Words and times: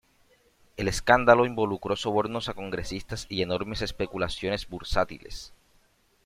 El 0.77 0.87
escándalo 0.87 1.45
involucró 1.45 1.95
sobornos 1.95 2.49
a 2.49 2.55
congresistas 2.55 3.27
y 3.29 3.43
enormes 3.43 3.83
especulaciones 3.83 4.67
bursátiles. 4.67 5.53